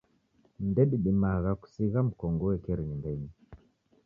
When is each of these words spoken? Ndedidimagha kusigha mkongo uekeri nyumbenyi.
Ndedidimagha 0.69 1.51
kusigha 1.61 1.99
mkongo 2.09 2.43
uekeri 2.47 2.81
nyumbenyi. 2.89 3.29